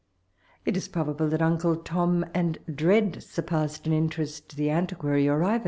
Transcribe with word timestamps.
It 0.65 0.75
is 0.75 0.87
probable 0.87 1.29
that 1.29 1.43
Unde 1.43 1.85
Tom 1.85 2.25
and 2.33 2.57
Ihed 2.67 3.21
surpassed 3.21 3.85
in 3.85 3.93
interest 3.93 4.55
the 4.55 4.71
An 4.71 4.87
tiquary 4.87 5.27
or 5.27 5.41
Ivcmhoe. 5.41 5.59